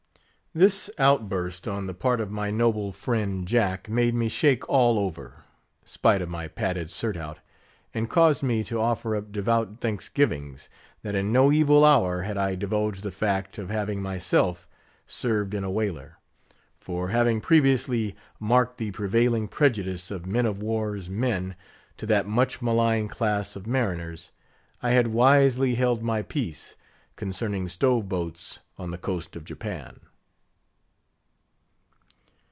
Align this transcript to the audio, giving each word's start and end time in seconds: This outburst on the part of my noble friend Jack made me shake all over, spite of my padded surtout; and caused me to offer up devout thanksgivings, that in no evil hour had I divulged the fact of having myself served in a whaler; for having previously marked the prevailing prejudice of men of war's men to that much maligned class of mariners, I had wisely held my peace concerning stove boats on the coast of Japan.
This 0.53 0.89
outburst 0.99 1.65
on 1.65 1.87
the 1.87 1.93
part 1.93 2.19
of 2.19 2.29
my 2.29 2.51
noble 2.51 2.91
friend 2.91 3.47
Jack 3.47 3.87
made 3.87 4.13
me 4.13 4.27
shake 4.27 4.67
all 4.67 4.99
over, 4.99 5.45
spite 5.85 6.21
of 6.21 6.27
my 6.27 6.49
padded 6.49 6.89
surtout; 6.89 7.39
and 7.93 8.09
caused 8.09 8.43
me 8.43 8.61
to 8.65 8.81
offer 8.81 9.15
up 9.15 9.31
devout 9.31 9.79
thanksgivings, 9.79 10.67
that 11.03 11.15
in 11.15 11.31
no 11.31 11.53
evil 11.53 11.85
hour 11.85 12.23
had 12.23 12.35
I 12.37 12.55
divulged 12.55 13.01
the 13.03 13.13
fact 13.13 13.57
of 13.57 13.69
having 13.69 14.01
myself 14.01 14.67
served 15.07 15.53
in 15.53 15.63
a 15.63 15.71
whaler; 15.71 16.17
for 16.81 17.11
having 17.11 17.39
previously 17.39 18.17
marked 18.37 18.77
the 18.77 18.91
prevailing 18.91 19.47
prejudice 19.47 20.11
of 20.11 20.25
men 20.25 20.45
of 20.45 20.61
war's 20.61 21.09
men 21.09 21.55
to 21.95 22.05
that 22.07 22.27
much 22.27 22.61
maligned 22.61 23.09
class 23.09 23.55
of 23.55 23.65
mariners, 23.65 24.33
I 24.83 24.91
had 24.91 25.07
wisely 25.07 25.75
held 25.75 26.03
my 26.03 26.21
peace 26.21 26.75
concerning 27.15 27.69
stove 27.69 28.09
boats 28.09 28.59
on 28.77 28.91
the 28.91 28.97
coast 28.97 29.37
of 29.37 29.45
Japan. 29.45 29.97